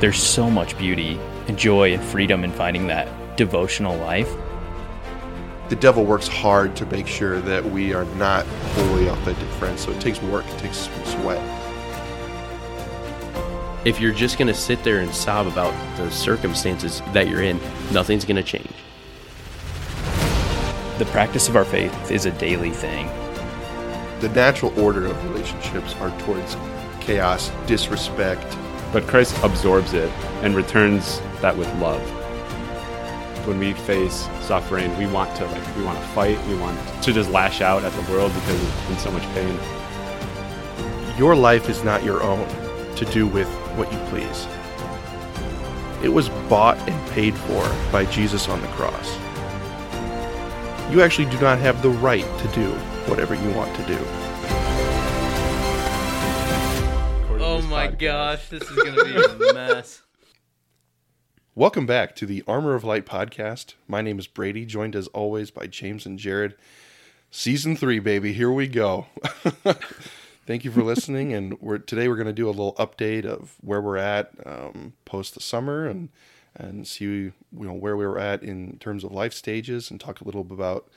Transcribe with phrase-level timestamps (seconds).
[0.00, 1.18] There's so much beauty
[1.48, 4.32] and joy and freedom in finding that devotional life.
[5.70, 9.80] The devil works hard to make sure that we are not wholly authentic friends.
[9.80, 11.42] So it takes work, it takes some sweat.
[13.84, 17.58] If you're just going to sit there and sob about the circumstances that you're in,
[17.92, 18.72] nothing's going to change.
[20.98, 23.08] The practice of our faith is a daily thing.
[24.20, 26.56] The natural order of relationships are towards
[27.00, 28.56] chaos, disrespect.
[28.92, 30.10] But Christ absorbs it
[30.42, 32.00] and returns that with love.
[33.46, 37.12] When we face suffering, we want to like we want to fight, we want to
[37.12, 39.58] just lash out at the world because it's in so much pain.
[41.18, 42.46] Your life is not your own
[42.96, 44.46] to do with what you please.
[46.02, 49.18] It was bought and paid for by Jesus on the cross.
[50.90, 52.70] You actually do not have the right to do
[53.08, 54.27] whatever you want to do.
[57.98, 60.02] Gosh, this is going to be a mess.
[61.56, 63.74] Welcome back to the Armor of Light podcast.
[63.88, 66.54] My name is Brady, joined as always by James and Jerrod.
[67.32, 69.06] Season three, baby, here we go.
[70.46, 73.56] Thank you for listening, and we're today we're going to do a little update of
[73.62, 76.10] where we're at um, post the summer and
[76.54, 80.20] and see you know where we were at in terms of life stages and talk
[80.20, 80.88] a little bit about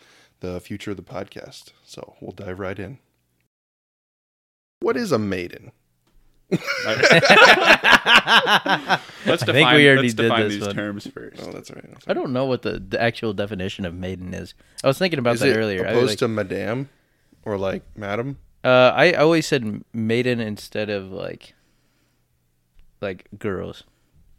[0.41, 1.71] the future of the podcast.
[1.83, 2.99] So we'll dive right in.
[4.81, 5.71] What is a maiden?
[6.51, 6.63] Let's
[9.43, 10.75] I think we already let's did define this these one.
[10.75, 11.41] terms first.
[11.45, 11.89] Oh, that's all right.
[11.91, 14.53] That's I don't know what the, the actual definition of maiden is.
[14.83, 15.85] I was thinking about Is that it earlier.
[15.85, 16.89] I opposed was like, to madame
[17.45, 18.37] or like madam?
[18.63, 21.53] uh, I always said maiden instead of like
[22.99, 23.83] like girls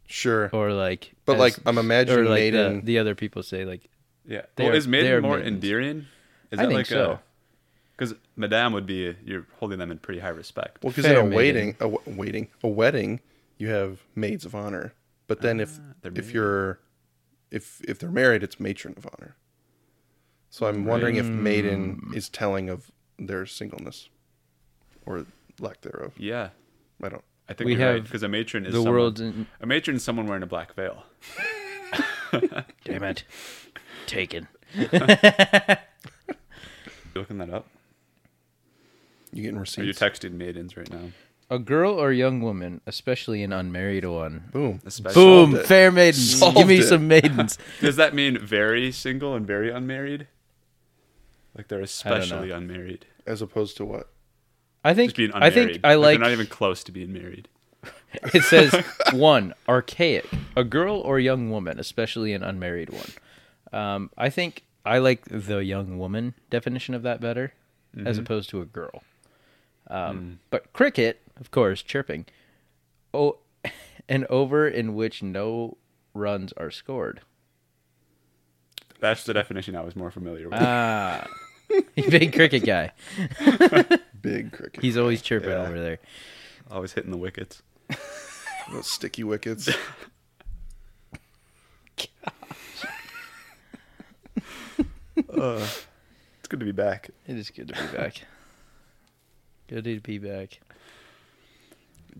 [0.05, 2.79] Sure, or like but as- like I'm or imagining like maiden.
[2.81, 3.89] the, the other people say like
[4.27, 4.41] Yeah.
[4.55, 5.53] They well, are- is they are maiden more maidens.
[5.55, 6.05] endearing?
[6.51, 7.19] Is I that think like so.
[7.93, 10.83] A because madame would be you're holding them in pretty high respect.
[10.83, 11.35] Well, because in Fair a maiden.
[11.37, 13.19] waiting, a w- waiting, a wedding,
[13.57, 14.93] you have maids of honor.
[15.27, 16.33] But then if Ah, they're if maiden.
[16.33, 16.79] you're
[17.51, 19.35] if if they're married, it's matron of honor.
[20.49, 22.15] So I'm wondering if maiden Mm.
[22.15, 24.09] is telling of their singleness
[25.05, 25.25] or
[25.59, 26.13] lack thereof.
[26.17, 26.49] yeah,
[27.01, 27.23] I don't.
[27.49, 29.65] I think We you're right have because a matron is the someone, world's in, a
[29.65, 31.03] matron is someone wearing a black veil.
[32.85, 33.23] damn it
[34.07, 34.47] taken.
[37.15, 37.67] You looking that up?
[39.33, 41.11] You getting Are you texting maidens right now?
[41.49, 44.45] A girl or young woman, especially an unmarried one.
[44.51, 44.79] Boom.
[44.85, 45.67] Especially, Boom, Solved it.
[45.67, 46.39] fair maidens.
[46.39, 46.83] Solved Give me it.
[46.87, 47.57] some maidens.
[47.81, 50.27] Does that mean very single and very unmarried?
[51.55, 53.05] Like they're especially unmarried.
[53.27, 54.09] As opposed to what?
[54.83, 57.47] I think Just being I think I like They're not even close to being married.
[58.33, 58.71] It says
[59.13, 63.09] one archaic, a girl or young woman, especially an unmarried one.
[63.73, 67.53] Um, I think I like the young woman definition of that better,
[68.05, 69.01] as opposed to a girl.
[69.93, 72.25] Um, But cricket, of course, chirping.
[73.13, 73.37] Oh,
[74.09, 75.77] an over in which no
[76.13, 77.21] runs are scored.
[78.99, 80.59] That's the definition I was more familiar with.
[80.61, 81.27] Ah,
[81.95, 82.91] you big cricket guy.
[84.21, 84.81] Big cricket.
[84.81, 85.67] He's always chirping Yeah.
[85.67, 85.99] over there.
[86.71, 87.61] Always hitting the wickets.
[88.71, 89.67] Those sticky wickets.
[95.29, 95.67] Uh,
[96.39, 97.09] it's good to be back.
[97.27, 98.21] It is good to be back.
[99.73, 100.59] Good to be back.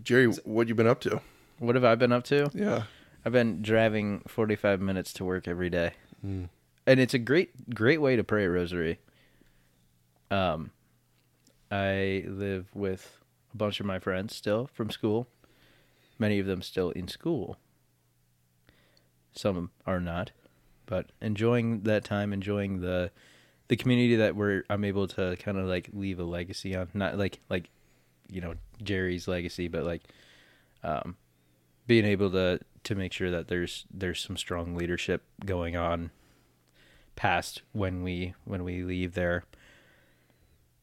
[0.02, 1.20] Jerry, what you been up to?
[1.60, 2.50] What have I been up to?
[2.52, 2.82] Yeah.
[3.24, 5.92] I've been driving 45 minutes to work every day.
[6.20, 6.46] Hmm.
[6.84, 8.98] And it's a great great way to pray a rosary.
[10.32, 10.72] Um
[11.70, 13.20] I live with
[13.52, 15.28] a bunch of my friends still from school.
[16.18, 17.56] Many of them still in school.
[19.30, 20.32] Some are not,
[20.86, 23.12] but enjoying that time, enjoying the
[23.68, 26.88] the community that we're I'm able to kind of like leave a legacy on.
[26.94, 27.70] Not like like
[28.28, 30.02] you know Jerry's legacy, but like
[30.82, 31.16] um
[31.86, 36.10] being able to to make sure that there's there's some strong leadership going on
[37.16, 39.44] past when we when we leave there.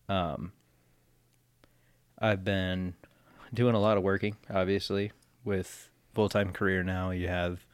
[0.09, 0.52] Um
[2.24, 2.94] i've been
[3.52, 5.12] doing a lot of working obviously
[5.44, 7.11] with full-time career now.
[7.11, 7.66] You have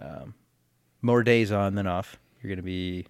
[0.00, 0.34] um
[1.02, 2.16] more days on than off.
[2.40, 3.06] You're going to be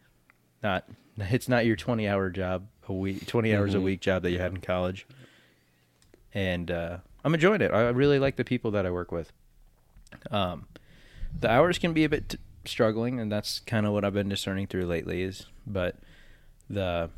[0.62, 0.84] not
[1.18, 4.38] it's not your 20 hour job a week 20 hours a week job that you
[4.38, 5.06] had in college
[6.34, 7.72] and uh, I'm enjoying it.
[7.72, 9.32] I really like the people that I work with.
[10.30, 10.66] Um,
[11.38, 14.28] the hours can be a bit t- struggling, and that's kind of what I've been
[14.28, 15.22] discerning through lately.
[15.22, 15.96] Is but
[16.70, 17.10] the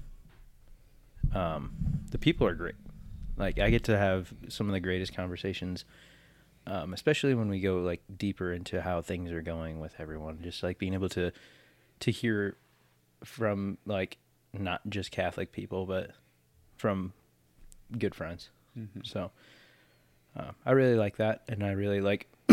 [1.34, 1.72] um,
[2.10, 2.76] the people are great.
[3.36, 5.84] Like I get to have some of the greatest conversations,
[6.66, 10.40] um, especially when we go like deeper into how things are going with everyone.
[10.42, 11.30] Just like being able to
[12.00, 12.56] to hear
[13.24, 14.18] from like
[14.52, 16.10] not just Catholic people, but
[16.76, 17.12] from
[17.98, 18.50] good friends.
[19.02, 19.30] So
[20.36, 22.28] uh, I really like that, and I really like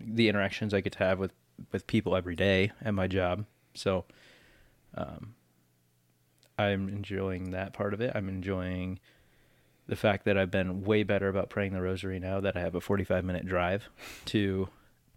[0.00, 1.32] the interactions I get to have with
[1.70, 3.44] with people every day at my job.
[3.74, 4.04] So,
[4.96, 5.34] um,
[6.58, 8.12] I'm enjoying that part of it.
[8.14, 8.98] I'm enjoying
[9.86, 12.74] the fact that I've been way better about praying the rosary now that I have
[12.74, 13.88] a 45 minute drive
[14.26, 14.68] to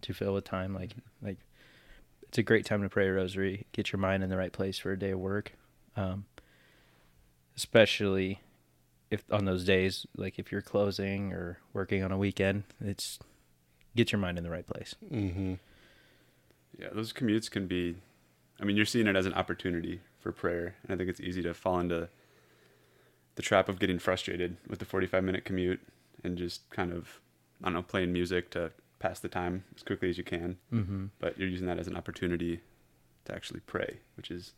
[0.02, 0.74] to fill with time.
[0.74, 0.92] Like
[1.22, 1.38] like
[2.36, 3.64] it's a great time to pray a rosary.
[3.72, 5.52] Get your mind in the right place for a day of work,
[5.96, 6.26] um,
[7.56, 8.42] especially
[9.10, 12.64] if on those days like if you're closing or working on a weekend.
[12.78, 13.18] It's
[13.96, 14.94] get your mind in the right place.
[15.10, 15.54] Mm-hmm.
[16.78, 17.96] Yeah, those commutes can be.
[18.60, 21.40] I mean, you're seeing it as an opportunity for prayer, and I think it's easy
[21.40, 22.10] to fall into
[23.36, 25.80] the trap of getting frustrated with the 45 minute commute
[26.22, 27.18] and just kind of,
[27.62, 30.56] I don't know, playing music to pass the time as quickly as you can.
[30.72, 31.06] Mm-hmm.
[31.18, 32.60] But you're using that as an opportunity
[33.26, 34.54] to actually pray, which is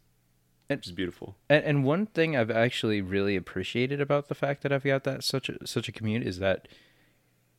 [0.68, 1.36] And- which is beautiful.
[1.48, 5.24] And, and one thing I've actually really appreciated about the fact that I've got that
[5.24, 6.68] such a such a commute is that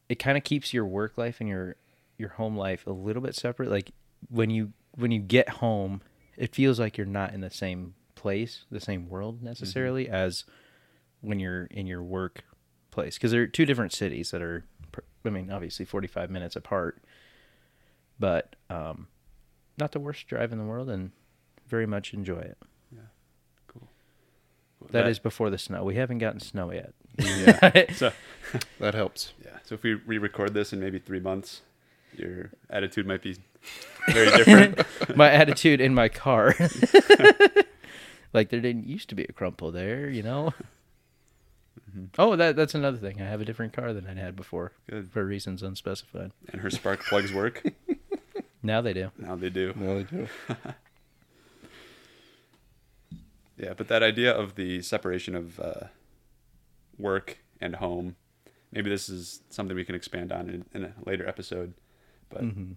[0.08, 1.76] it kind of keeps your work life and your
[2.18, 3.70] your home life a little bit separate.
[3.70, 3.92] Like
[4.30, 6.02] when you when you get home,
[6.38, 10.44] it feels like you're not in the same place, the same world necessarily as
[11.22, 12.44] when you're in your work
[12.92, 14.66] place because they're two different cities that are
[15.26, 17.02] I mean obviously 45 minutes apart.
[18.20, 19.08] But um
[19.78, 21.12] not the worst drive in the world and
[21.68, 22.58] very much enjoy it.
[22.92, 23.00] Yeah.
[23.68, 23.88] Cool.
[24.80, 25.84] Well, That is before the snow.
[25.84, 26.94] We haven't gotten snow yet.
[27.18, 28.12] Yeah, so.
[28.80, 29.34] that helps.
[29.44, 29.58] Yeah.
[29.64, 31.62] So if we re-record this in maybe three months,
[32.18, 33.38] your attitude might be
[34.10, 35.16] very different.
[35.16, 36.56] my attitude in my car.
[38.34, 40.54] like there didn't used to be a crumple there, you know.
[42.18, 43.22] Oh, that that's another thing.
[43.22, 45.12] I have a different car than I had before Good.
[45.12, 46.32] for reasons unspecified.
[46.52, 47.64] and her spark plugs work.
[48.62, 49.10] Now they do.
[49.18, 49.74] Now they do.
[49.78, 50.28] No, they do.
[53.58, 55.88] Yeah, but that idea of the separation of uh,
[56.98, 58.16] work and home,
[58.72, 61.74] maybe this is something we can expand on in, in a later episode.
[62.30, 62.76] But Mhm.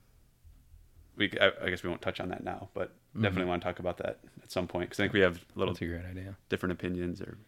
[1.16, 3.78] we, I, I guess we won't touch on that now, but definitely want to talk
[3.78, 6.04] about that at some point because I think we have a little That's a great
[6.04, 6.36] idea.
[6.48, 7.38] different opinions or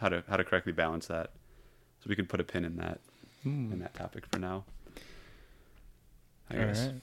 [0.00, 1.30] how to how to correctly balance that.
[2.00, 3.00] So we could put a pin in that
[3.44, 4.64] in that topic for now.
[6.50, 6.86] I All guess.
[6.86, 6.94] right.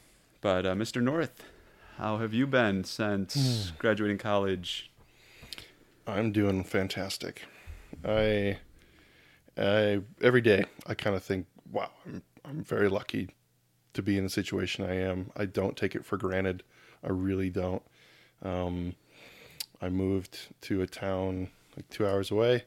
[0.41, 1.01] But uh, Mr.
[1.01, 1.43] North,
[1.97, 4.91] how have you been since graduating college?
[6.05, 7.43] I'm doing fantastic.
[8.03, 8.57] I,
[9.57, 13.29] I every day I kind of think, wow, I'm I'm very lucky
[13.93, 15.31] to be in the situation I am.
[15.37, 16.63] I don't take it for granted.
[17.03, 17.83] I really don't.
[18.41, 18.95] Um,
[19.81, 22.65] I moved to a town like two hours away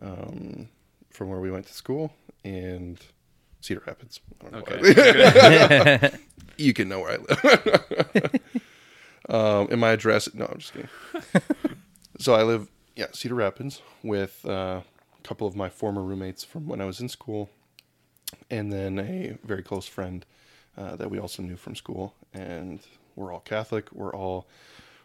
[0.00, 0.68] um,
[1.10, 2.12] from where we went to school
[2.44, 2.98] and
[3.60, 4.20] Cedar Rapids.
[4.40, 4.74] I don't know.
[4.80, 6.10] Okay.
[6.56, 8.40] you can know where I live.
[9.28, 10.32] um, and my address?
[10.34, 10.88] No, I'm just kidding.
[12.18, 16.66] so I live, yeah, Cedar Rapids with uh, a couple of my former roommates from
[16.66, 17.50] when I was in school,
[18.50, 20.26] and then a very close friend
[20.76, 22.14] uh, that we also knew from school.
[22.34, 22.80] And
[23.14, 23.92] we're all Catholic.
[23.92, 24.48] We're all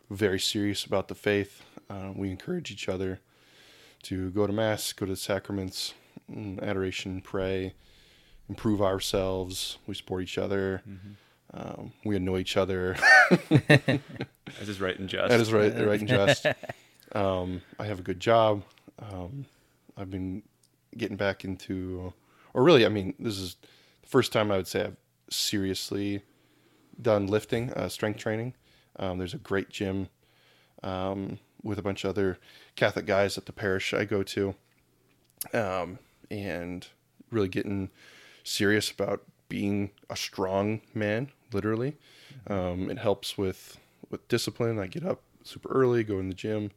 [0.09, 1.61] very serious about the faith.
[1.89, 3.19] Uh, we encourage each other
[4.07, 5.93] to go to mass, go to the sacraments,
[6.31, 7.73] mm, adoration, pray,
[8.47, 9.77] improve ourselves.
[9.85, 10.81] We support each other.
[11.53, 12.95] Um, we annoy each other.
[14.59, 15.29] That is right and just.
[15.29, 16.45] that is right, right and just.
[17.13, 18.63] Um, I have a good job.
[18.99, 19.45] Um,
[19.95, 20.43] I've been
[20.95, 22.11] getting back into,
[22.53, 23.55] or really, I mean, this is
[24.01, 24.97] the first time I would say I've
[25.29, 26.21] seriously
[27.01, 28.55] done lifting, uh, strength training.
[28.97, 30.09] Um, there's a great gym
[30.83, 32.37] um, with a bunch of other
[32.75, 34.55] Catholic guys at the parish I go to,
[35.53, 35.99] um,
[36.29, 36.87] and
[37.31, 37.89] really getting
[38.43, 41.31] serious about being a strong man.
[41.53, 41.95] Literally,
[42.47, 44.79] um, it helps with with discipline.
[44.79, 46.71] I get up super early, go in the gym.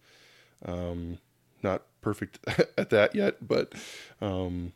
[0.65, 1.19] Um,
[1.63, 2.39] not perfect
[2.79, 3.75] at that yet, but
[4.21, 4.73] um,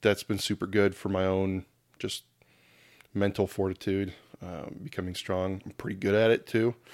[0.00, 1.64] that's been super good for my own
[1.98, 2.24] just
[3.14, 5.62] mental fortitude, um, becoming strong.
[5.64, 6.74] I'm pretty good at it too.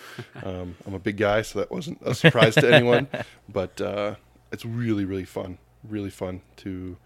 [0.45, 3.07] Um, I'm a big guy, so that wasn't a surprise to anyone.
[3.49, 4.17] But uh,
[4.51, 5.59] it's really, really fun.
[5.89, 6.97] Really fun to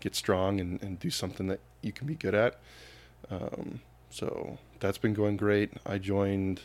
[0.00, 2.60] get strong and, and do something that you can be good at.
[3.30, 5.72] Um, so that's been going great.
[5.86, 6.62] I joined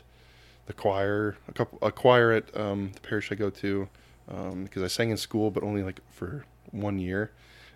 [0.65, 3.89] the choir, a couple, a choir at um, the parish I go to,
[4.29, 7.31] um, because I sang in school, but only like for one year,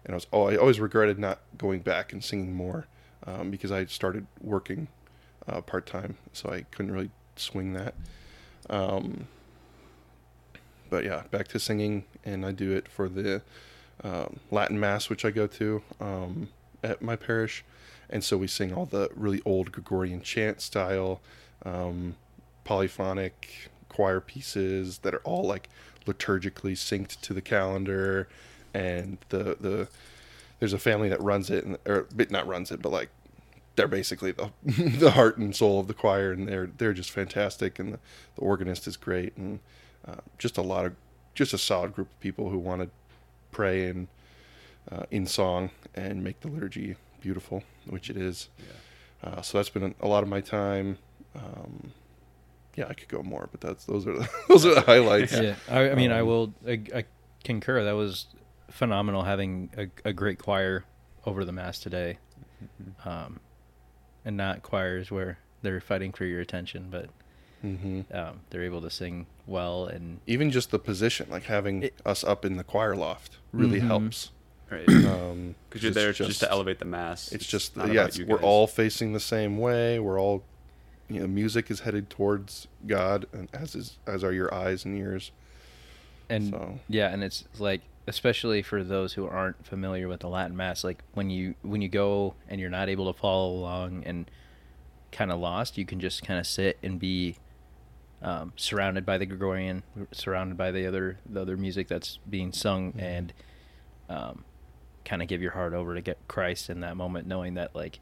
[0.05, 2.85] and I was oh I always regretted not going back and singing more,
[3.25, 4.89] um, because I started working
[5.47, 7.95] uh, part time, so I couldn't really swing that.
[8.69, 9.27] Um,
[10.89, 13.41] but yeah, back to singing, and I do it for the
[14.03, 16.50] um, Latin Mass, which I go to um,
[16.83, 17.63] at my parish,
[18.09, 21.21] and so we sing all the really old Gregorian chant style,
[21.65, 22.15] um,
[22.63, 25.69] polyphonic choir pieces that are all like
[26.05, 28.27] liturgically synced to the calendar,
[28.73, 29.88] and the the
[30.59, 33.09] there's a family that runs it, and or not runs it, but like
[33.75, 37.79] they're basically the the heart and soul of the choir, and they're they're just fantastic,
[37.79, 37.99] and the,
[38.35, 39.59] the organist is great, and
[40.07, 40.93] uh, just a lot of
[41.35, 42.89] just a solid group of people who want to
[43.51, 44.07] pray and
[44.91, 48.49] uh, in song and make the liturgy beautiful, which it is.
[49.23, 50.97] Uh, so that's been a lot of my time.
[51.35, 51.91] Um,
[52.75, 55.31] yeah, I could go more, but that's those are the, those are the highlights.
[55.33, 56.53] Yeah, I, I mean, I Um, will.
[56.67, 57.05] I, I
[57.43, 57.83] concur.
[57.83, 58.27] That was
[58.69, 60.83] phenomenal having a, a great choir
[61.25, 62.17] over the mass today,
[63.05, 63.39] um,
[64.25, 67.09] and not choirs where they're fighting for your attention, but
[67.61, 71.93] hmm um, they're able to sing well and Even just the position, like having It-
[72.05, 73.87] us up in the choir loft, really Mhm.
[73.87, 74.31] helps.
[74.69, 74.87] Right.
[74.89, 77.31] Um, Because you're there just, to elevate the mass.
[77.31, 79.99] It's just not yeah, it's, we're all facing the same way.
[79.99, 80.43] We're all,
[81.09, 84.97] you know, music is headed towards God, and as is as are your eyes and
[84.97, 85.31] ears.
[86.29, 90.55] and So- yeah, and it's like especially for those who aren't familiar with the Latin
[90.57, 94.29] Mass, like when you when you go and you're not able to follow along and
[95.12, 97.38] kind of lost, you can just kind of sit and be
[98.22, 102.93] um, surrounded by the Gregorian, surrounded by the other the other music that's being sung,
[102.98, 103.33] and
[104.10, 104.43] um,
[105.05, 108.00] kind of give your heart over to get Christ in that moment, knowing that like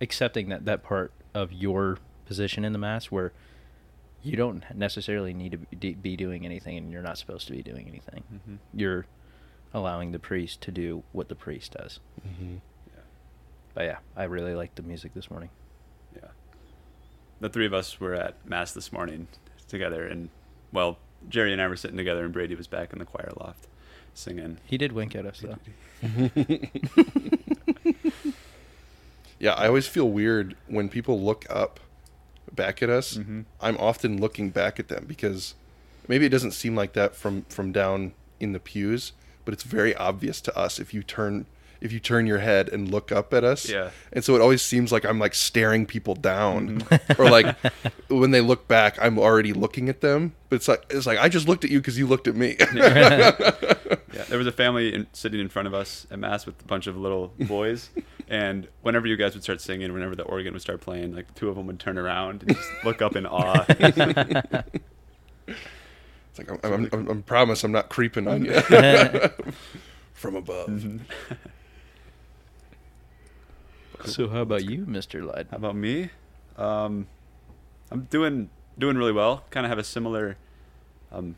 [0.00, 3.32] accepting that that part of your position in the Mass where
[4.22, 7.88] you don't necessarily need to be- doing anything and you're not supposed to be doing
[7.88, 8.22] anything.
[8.32, 8.58] Mhm.
[8.72, 9.06] You're
[9.74, 12.00] allowing the priest to do what the priest does.
[12.26, 12.54] Mm-hmm.
[12.88, 13.00] Yeah.
[13.74, 15.50] But yeah, I really liked the music this morning.
[16.14, 16.28] Yeah.
[17.40, 19.28] The three of us were at mass this morning
[19.68, 20.28] together, and
[20.72, 20.98] well,
[21.28, 23.66] Jerry and I were sitting together, and Brady was back in the choir loft
[24.14, 24.58] singing.
[24.66, 25.58] He did wink at us though.
[29.38, 31.80] Yeah, I always feel weird when people look up
[32.52, 33.16] back at us.
[33.16, 33.44] Mhm.
[33.60, 35.54] I'm often looking back at them because
[36.06, 39.12] maybe it doesn't seem like that from from down in the pews,
[39.44, 41.46] but it's very obvious to us if you turn
[41.80, 43.68] if you turn your head and look up at us.
[43.68, 43.90] Yeah.
[44.12, 47.20] And so it always seems like I'm like staring people down Mm-hmm.
[47.20, 47.56] or like
[48.08, 51.28] when they look back I'm already looking at them, but it's like it's like I
[51.28, 52.56] just looked at you cuz you looked at me.
[54.14, 56.64] Yeah, there was a family in, sitting in front of us at mass with a
[56.64, 57.88] bunch of little boys,
[58.28, 61.48] and whenever you guys would start singing, whenever the organ would start playing, like two
[61.48, 63.64] of them would turn around and just look up in awe.
[66.34, 68.52] It's like I'm, I'm, I'm, I'm promise I'm not creeping on you
[70.14, 70.68] from above.
[70.68, 70.98] Mm-hmm.
[74.06, 75.22] so how about you, Mr.
[75.22, 75.48] Light?
[75.50, 76.08] How about me?
[76.56, 77.06] Um,
[77.90, 78.48] I'm doing
[78.78, 79.44] doing really well.
[79.50, 80.38] Kind of have a similar
[81.10, 81.36] um,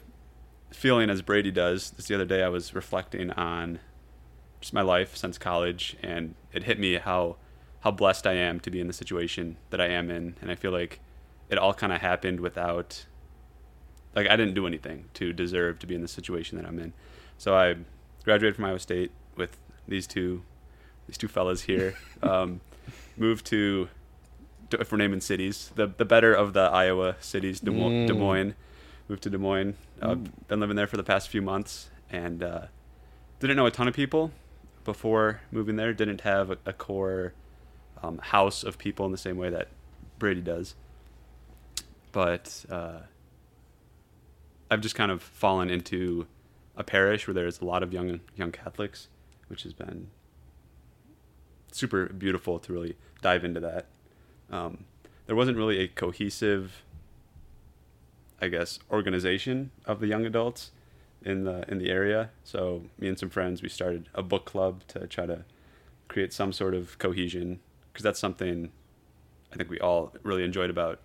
[0.70, 1.90] feeling as Brady does.
[1.90, 3.80] This the other day I was reflecting on
[4.60, 7.36] just my life since college, and it hit me how
[7.80, 10.54] how blessed I am to be in the situation that I am in, and I
[10.54, 11.00] feel like
[11.50, 13.06] it all kind of happened without
[14.14, 16.92] like I didn't do anything to deserve to be in the situation that I'm in.
[17.38, 17.76] So I
[18.24, 19.56] graduated from Iowa State with
[19.88, 20.42] these two
[21.06, 21.94] these two fellas here.
[22.22, 22.60] Um,
[23.18, 23.88] moved to,
[24.70, 28.06] if we're naming cities, the the better of the Iowa cities, Des, Mo- Mm.
[28.06, 28.54] Des Moines.
[29.08, 29.74] Moved to Des Moines.
[30.00, 30.14] Uh,
[30.48, 32.66] been living there for the past few months, and uh,
[33.40, 34.30] didn't know a ton of people
[34.84, 35.92] before moving there.
[35.92, 37.34] Didn't have a, a core
[38.02, 39.68] um, house of people in the same way that
[40.18, 40.74] Brady does.
[42.12, 43.00] But uh,
[44.74, 46.26] I've just kind of fallen into
[46.76, 49.06] a parish where there's a lot of young young Catholics,
[49.46, 50.08] which has been
[51.70, 53.86] super beautiful to really dive into that.
[54.50, 54.86] Um,
[55.26, 56.82] there wasn't really a cohesive,
[58.42, 60.72] I guess, organization of the young adults
[61.22, 62.30] in the in the area.
[62.42, 65.44] So me and some friends we started a book club to try to
[66.08, 67.60] create some sort of cohesion
[67.92, 68.72] because that's something
[69.52, 70.98] I think we all really enjoyed about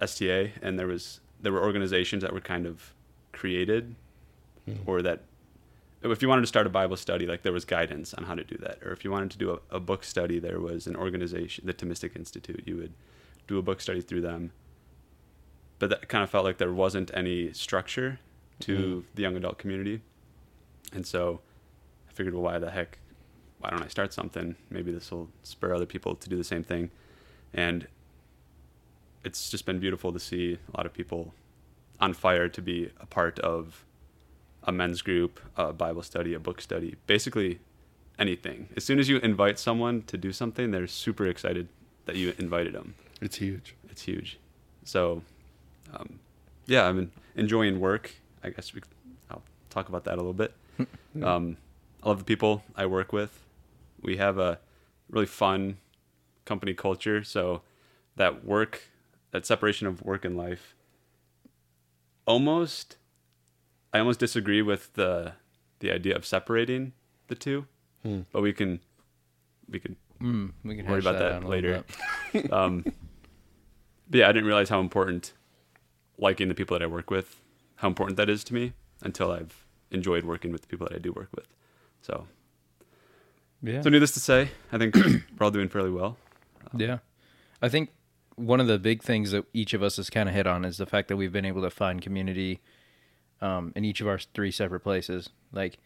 [0.00, 0.54] STA.
[0.60, 2.92] And there was there were organizations that were kind of
[3.36, 3.94] created
[4.64, 4.74] hmm.
[4.86, 5.20] or that
[6.02, 8.44] if you wanted to start a Bible study, like there was guidance on how to
[8.44, 8.78] do that.
[8.82, 11.74] Or if you wanted to do a, a book study, there was an organization, the
[11.74, 12.62] Thomistic Institute.
[12.66, 12.92] You would
[13.46, 14.52] do a book study through them.
[15.78, 18.18] But that kind of felt like there wasn't any structure
[18.60, 19.00] to hmm.
[19.14, 20.00] the young adult community.
[20.92, 21.40] And so
[22.08, 22.98] I figured, well, why the heck?
[23.58, 24.54] Why don't I start something?
[24.70, 26.90] Maybe this will spur other people to do the same thing.
[27.52, 27.88] And
[29.24, 31.34] it's just been beautiful to see a lot of people
[32.00, 33.84] on fire to be a part of
[34.64, 37.60] a men's group, a Bible study, a book study, basically
[38.18, 38.68] anything.
[38.76, 41.68] As soon as you invite someone to do something, they're super excited
[42.06, 42.94] that you invited them.
[43.20, 43.74] It's huge.
[43.90, 44.38] It's huge.
[44.84, 45.22] So,
[45.94, 46.18] um,
[46.66, 48.14] yeah, I'm enjoying work.
[48.42, 48.80] I guess we,
[49.30, 50.52] I'll talk about that a little bit.
[51.22, 51.56] Um,
[52.02, 53.42] I love the people I work with.
[54.02, 54.58] We have a
[55.08, 55.78] really fun
[56.44, 57.24] company culture.
[57.24, 57.62] So
[58.16, 58.82] that work,
[59.30, 60.75] that separation of work and life,
[62.26, 62.96] almost,
[63.92, 65.32] I almost disagree with the
[65.80, 66.92] the idea of separating
[67.28, 67.66] the two.
[68.32, 68.80] But we can
[69.68, 71.84] we could Mm, we can worry about that, out a little later.
[72.54, 72.84] um,
[74.08, 75.32] but yeah, I didn't realize how important
[76.18, 77.40] liking the people that I work with,
[77.76, 80.98] how important that is to me until I've enjoyed working with the people that I
[80.98, 81.48] do work with.
[82.00, 82.26] So,
[83.62, 83.82] Yeah.
[83.82, 86.16] so needless to say, I think we're all doing fairly well.
[86.74, 86.98] Yeah.
[87.60, 87.90] I think
[88.36, 90.76] one of the big things that each of us has kind of hit on is
[90.76, 92.60] the fact that we've been able to find community
[93.40, 95.30] um, in each of our three separate places.
[95.52, 95.78] Like,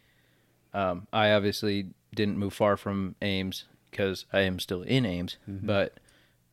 [0.73, 5.99] um, I obviously didn't move far from Ames because I am still in Ames, but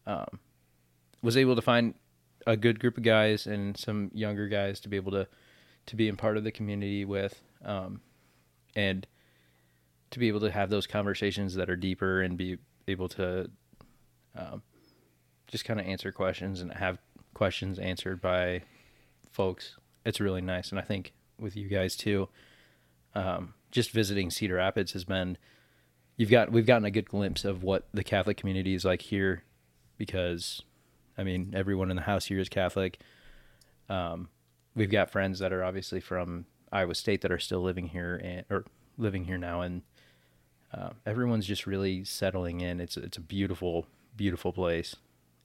[0.06, 0.38] um,
[1.22, 1.94] was able to find
[2.46, 5.28] a good group of guys and some younger guys to be able to
[5.86, 8.02] to be in part of the community with, um,
[8.76, 9.06] and
[10.10, 13.50] to be able to have those conversations that are deeper and be able to
[14.36, 14.62] um,
[15.48, 16.98] just kind of answer questions and have
[17.34, 18.62] questions answered by
[19.30, 19.76] folks.
[20.04, 22.28] It's really nice, and I think with you guys too.
[23.14, 25.36] Um, just visiting Cedar Rapids has been
[26.16, 29.42] you've got we've gotten a good glimpse of what the Catholic community is like here,
[29.96, 30.62] because
[31.16, 33.00] I mean everyone in the house here is Catholic.
[33.88, 34.28] Um,
[34.74, 38.44] we've got friends that are obviously from Iowa State that are still living here and
[38.50, 38.64] or
[38.98, 39.82] living here now, and
[40.72, 42.80] uh, everyone's just really settling in.
[42.80, 43.86] It's it's a beautiful
[44.16, 44.96] beautiful place,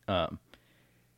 [0.07, 0.39] um,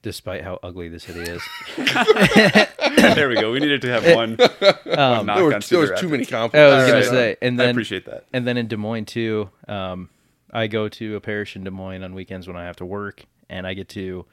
[0.01, 1.42] despite how ugly the city is.
[3.15, 3.51] there we go.
[3.51, 4.38] We needed to have one.
[4.84, 6.04] one There, were, there was too Rapids.
[6.04, 6.84] many I compliments.
[6.84, 8.25] was gonna say, and I then appreciate that.
[8.34, 9.50] and then in Des Moines too.
[9.68, 10.10] Um,
[10.51, 13.25] I go to a parish in Des Moines on weekends when I have to work,
[13.50, 14.25] and I get to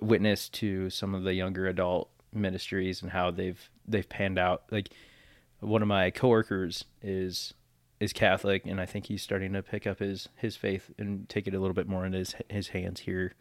[0.00, 4.62] witness to some of the younger adult ministries and how they've they've panned out.
[4.70, 4.90] Like
[5.60, 7.54] one of my coworkers is
[8.00, 11.46] is Catholic, and I think he's starting to pick up his his faith and take
[11.46, 13.34] it a little bit more into his his hands here.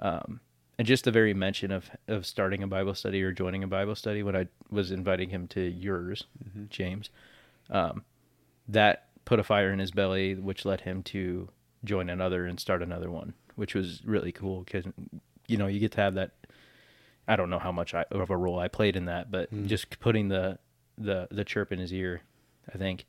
[0.00, 0.40] Um,
[0.78, 3.94] and just the very mention of of starting a Bible study or joining a Bible
[3.94, 6.24] study when I was inviting him to yours,
[6.68, 7.10] James,
[7.70, 8.04] um,
[8.68, 11.48] that put a fire in his belly, which led him to
[11.84, 14.84] join another and start another one, which was really cool because
[15.46, 16.32] you know you get to have that.
[17.26, 19.98] I don't know how much I, of a role I played in that, but just
[20.00, 20.58] putting the
[20.96, 22.22] the the chirp in his ear,
[22.72, 23.06] I think.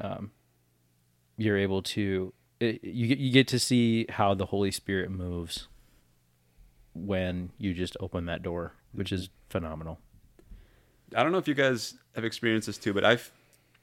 [0.00, 0.32] Um,
[1.36, 5.66] you're able to it, you get- you get to see how the Holy Spirit moves
[6.94, 9.98] when you just open that door, which is phenomenal.
[11.16, 13.18] I don't know if you guys have experienced this too, but I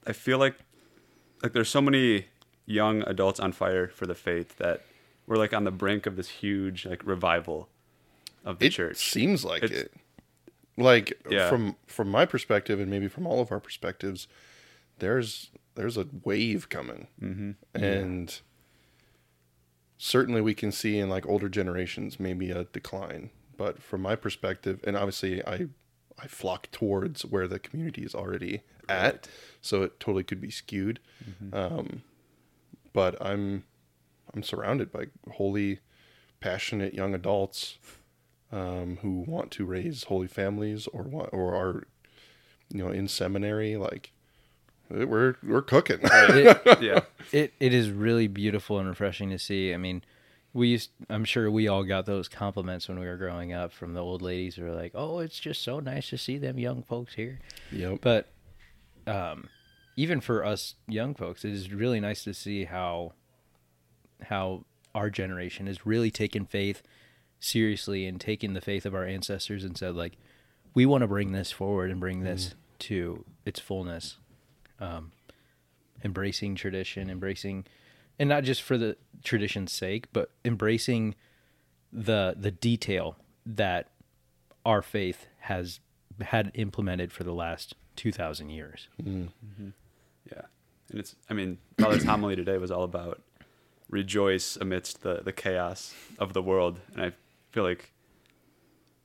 [0.06, 0.56] I feel like
[1.42, 2.26] like there's so many
[2.66, 4.82] young adults on fire for the faith that
[5.26, 7.68] we're like on the brink of this huge like revival
[8.44, 8.96] of the it church.
[8.96, 9.92] seems like It's- it.
[10.76, 11.50] Like Yeah.
[11.50, 14.26] from from my perspective, and maybe from all of our perspectives,
[15.00, 17.52] there's there's a wave coming, mm-hmm.
[17.74, 18.40] and
[19.98, 23.30] certainly we can see in like older generations maybe a decline.
[23.56, 25.66] But from my perspective, and obviously I
[26.18, 29.28] I flock towards where the community is already at,
[29.60, 31.00] so it totally could be skewed.
[31.54, 32.02] Um,
[32.92, 33.64] but I'm
[34.34, 35.80] I'm surrounded by holy,
[36.40, 37.78] passionate young adults
[38.52, 41.84] um, who want to raise holy families or want, or are
[42.72, 44.12] you know in seminary like
[44.90, 47.00] we're we're cooking It, yeah,
[47.32, 49.72] it it is really beautiful and refreshing to see.
[49.72, 50.02] I mean,
[50.52, 53.94] we used I'm sure we all got those compliments when we were growing up from
[53.94, 56.82] the old ladies who were like, "Oh, it's just so nice to see them young
[56.82, 57.38] folks here."
[57.70, 58.28] yep But
[59.06, 59.48] um,
[59.96, 63.12] even for us young folks, it is really nice to see how
[64.22, 66.82] how our generation has really taken faith
[67.38, 70.18] seriously and taken the faith of our ancestors and said like,
[70.74, 74.18] we want to bring this forward and bring this to its fullness.
[74.80, 75.12] Um,
[76.02, 77.66] embracing tradition, embracing,
[78.18, 81.14] and not just for the tradition's sake, but embracing
[81.92, 83.88] the the detail that
[84.64, 85.80] our faith has
[86.20, 88.88] had implemented for the last 2000 years.
[90.30, 90.42] yeah,
[90.90, 93.22] and it's I mean Father's homily today was all about
[93.88, 97.12] rejoice amidst the the chaos of the world, and I
[97.50, 97.92] feel like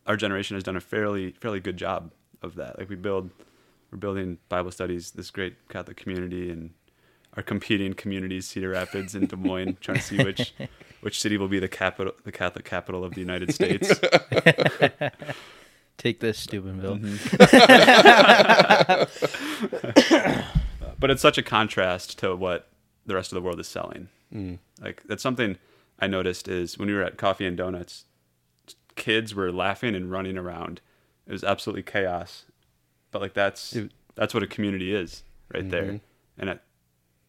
[0.07, 2.11] our generation has done a fairly fairly good job
[2.41, 2.77] of that.
[2.77, 3.31] Like we build,
[3.91, 6.71] we're building Bible studies, this great Catholic community, and
[7.35, 10.53] our competing communities, Cedar Rapids and Des Moines, trying to see which
[11.01, 13.93] which city will be the capital, the Catholic capital of the United States.
[15.97, 16.97] Take this, Steubenville.
[16.97, 17.35] Mm-hmm.
[20.99, 22.67] but it's such a contrast to what
[23.05, 24.09] the rest of the world is selling.
[24.33, 24.59] Mm.
[24.81, 25.57] Like that's something
[25.99, 28.05] I noticed is when we were at Coffee and Donuts,
[28.95, 30.81] kids were laughing and running around.
[31.27, 32.44] It was absolutely chaos.
[33.15, 35.23] But like that's It- that's what a community is
[35.53, 36.01] right there,
[36.37, 36.59] and it,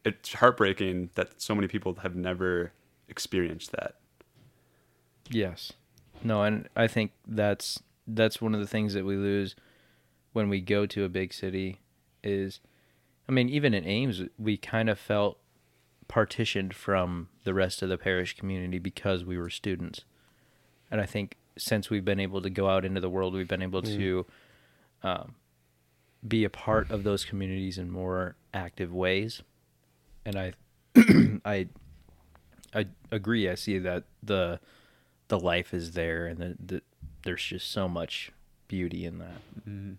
[0.05, 2.73] it's heartbreaking that so many people have never
[3.09, 3.95] experienced that.
[5.31, 5.73] Yes.
[6.25, 9.55] No, and I think that's that's one of the things that we lose
[10.33, 11.79] when we go to a big city
[12.25, 12.59] is
[13.29, 15.39] I mean, even in Ames we kind of felt
[16.09, 20.05] partitioned from the rest of the parish community because we were students.
[20.91, 23.63] And I think since we've been able to go out into the world, we've been
[23.63, 24.27] able to
[25.05, 25.37] um,
[26.27, 29.43] be a part of those communities in more active ways.
[30.25, 30.53] And I,
[31.45, 31.69] I,
[32.75, 33.49] I agree.
[33.49, 34.61] I see that the
[35.29, 36.83] the life is there, and the, the
[37.25, 38.31] there's just so much
[38.69, 39.41] beauty in that.
[39.61, 39.95] Mm-hmm.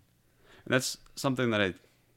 [0.66, 1.74] that's something that I,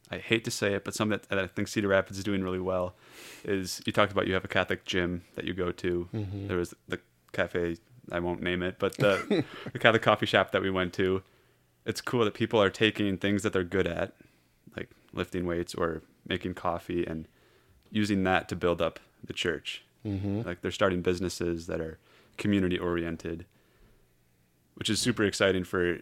[0.09, 2.43] I hate to say it, but something that, that I think Cedar Rapids is doing
[2.43, 2.95] really well.
[3.43, 6.09] Is you talked about you have a Catholic gym that you go to.
[6.13, 6.47] Mm-hmm.
[6.47, 6.99] There was the
[7.31, 7.77] cafe.
[8.11, 11.23] I won't name it, but the, the Catholic coffee shop that we went to.
[11.85, 14.13] It's cool that people are taking things that they're good at,
[14.77, 17.27] like lifting weights or making coffee, and
[17.91, 19.83] using that to build up the church.
[20.05, 20.41] Mm-hmm.
[20.41, 21.97] Like they're starting businesses that are
[22.37, 23.45] community oriented,
[24.75, 25.99] which is super exciting for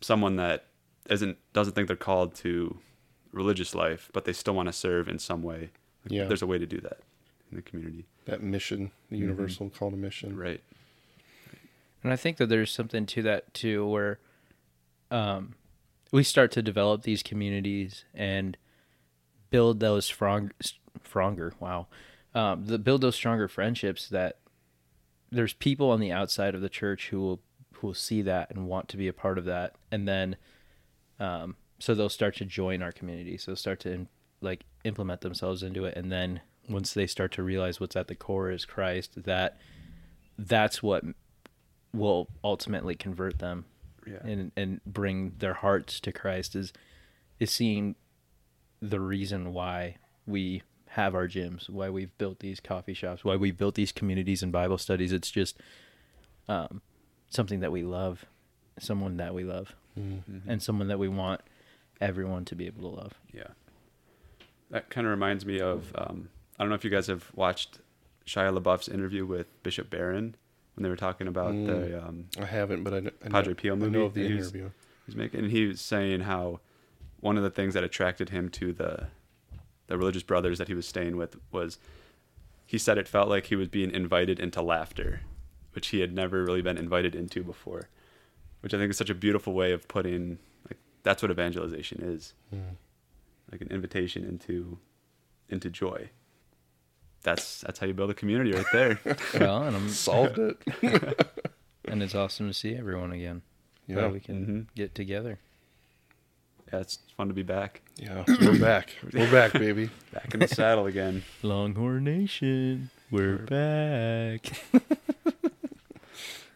[0.00, 0.66] someone that
[1.08, 2.78] isn't doesn't think they're called to
[3.32, 5.70] religious life, but they still want to serve in some way.
[6.04, 6.24] Like, Yeah.
[6.26, 7.00] there's a way to do that
[7.50, 10.36] in the community, That mission, the universal call to mission.
[10.36, 10.60] right?
[12.02, 14.18] And I think that there's something to that too, where
[15.12, 15.54] um,
[16.10, 18.56] we start to develop these communities and
[19.50, 20.50] build those strong,
[21.04, 21.52] stronger.
[21.60, 21.86] Wow,
[22.34, 24.08] um, the build those stronger friendships.
[24.08, 24.38] That
[25.30, 27.40] there's people on the outside of the church who will
[27.74, 30.36] who will see that and want to be a part of that, and then
[31.20, 33.36] um, so they'll start to join our community.
[33.36, 34.06] So start to
[34.40, 38.14] like implement themselves into it, and then once they start to realize what's at the
[38.14, 39.58] core is Christ, that
[40.38, 41.04] that's what
[41.92, 43.66] will ultimately convert them
[44.06, 44.18] Yeah.
[44.24, 46.72] and and bring their hearts to Christ is
[47.38, 47.94] is seeing
[48.80, 53.56] the reason why we have our gyms, why we've built these coffee shops, why we've
[53.56, 55.12] built these communities and Bible studies.
[55.12, 55.56] It's just
[56.48, 56.82] um,
[57.30, 58.26] something that we love,
[58.78, 59.74] someone that we love,
[60.46, 61.40] and someone that we want
[62.00, 63.12] everyone to be able to love.
[63.32, 63.48] Yeah.
[64.70, 67.78] That kind of reminds me of um, I don't know if you guys have watched
[68.26, 70.34] Shia LaBeouf's interview with Bishop Barron
[70.74, 73.72] when they were talking about the um, I haven't, but I, I know, Padre Pio
[73.72, 74.70] I movie know of the that interview.
[75.06, 76.60] he's making, and he was saying how
[77.20, 79.08] one of the things that attracted him to the
[79.88, 81.78] the religious brothers that he was staying with was
[82.66, 85.20] he said it felt like he was being invited into laughter,
[85.72, 87.88] which he had never really been invited into before,
[88.60, 92.32] which I think is such a beautiful way of putting like that's what evangelization is,
[93.50, 94.78] like an invitation into
[95.50, 96.08] into joy.
[97.22, 98.98] That's that's how you build a community right there.
[99.38, 100.56] Well, and I'm Solved it.
[101.84, 103.42] and it's awesome to see everyone again.
[103.86, 103.96] Yeah.
[103.96, 104.74] Glad we can Mhm.
[104.74, 105.38] get together.
[106.72, 108.90] yeah, it's fun to be back, Yeah, we're back.
[109.12, 109.90] We're back, baby.
[110.12, 111.22] back in the saddle again.
[111.42, 114.62] Longhorn Nation, we're back.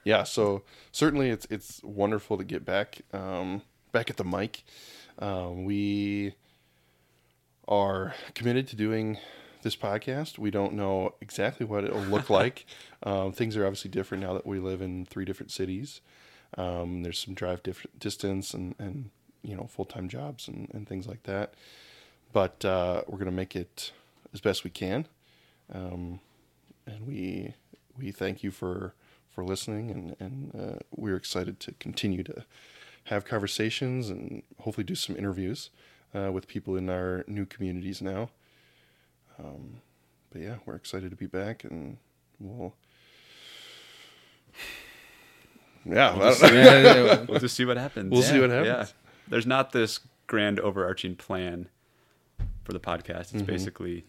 [0.04, 4.62] Yeah, so certainly it's it's wonderful to get back um, back at the mic.
[5.18, 6.34] Um, we
[7.66, 9.18] are committed to doing
[9.66, 10.38] this podcast.
[10.38, 12.64] We don't know exactly what it'll look like.
[13.02, 16.00] Um, things are obviously different now that we live in three different cities.
[16.56, 19.10] Um, there's some drive diff- distance and, and
[19.42, 21.54] you know full time jobs and, and things like that.
[22.32, 23.92] But uh, we're gonna make it
[24.34, 25.06] as best we can,
[25.72, 26.18] um,
[26.84, 27.54] and we
[27.96, 28.94] we thank you for
[29.30, 32.44] for listening, and and uh, we're excited to continue to
[33.04, 35.70] have conversations and hopefully do some interviews
[36.12, 38.30] uh, with people in our new communities now.
[39.38, 39.80] Um,
[40.30, 41.98] but yeah, we're excited to be back, and
[42.40, 42.74] we'll.
[45.84, 47.26] Yeah, I don't know.
[47.28, 48.10] we'll just see what happens.
[48.10, 48.64] We'll see what Yeah.
[48.64, 48.94] happens.
[49.28, 51.68] There's not this grand overarching plan
[52.64, 53.28] for the podcast.
[53.28, 53.36] Mm-hmm.
[53.38, 54.04] It's basically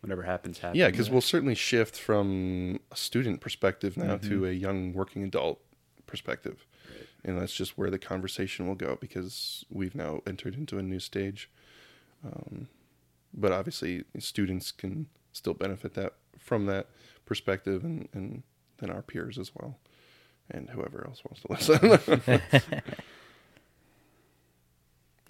[0.00, 0.78] whatever happens, happens.
[0.78, 5.60] Yeah, because we'll certainly shift from a student perspective now to a young working adult
[6.06, 6.66] perspective.
[7.24, 11.00] And that's just where the conversation will go because we've now entered into a new
[11.00, 11.50] stage.
[12.24, 12.68] Um,
[13.34, 16.86] but obviously, students can still benefit that from that
[17.26, 18.42] perspective and, and
[18.78, 19.78] then our peers as well.
[20.50, 22.42] And whoever else wants to listen.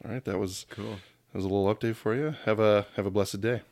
[0.04, 0.98] All right, that was cool.
[1.32, 2.34] that was a little update for you.
[2.44, 3.62] Have a have a blessed day.